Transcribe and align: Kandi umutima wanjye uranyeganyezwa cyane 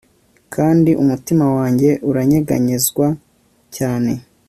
Kandi 0.55 0.91
umutima 1.03 1.45
wanjye 1.55 1.89
uranyeganyezwa 2.09 3.07
cyane 3.75 4.11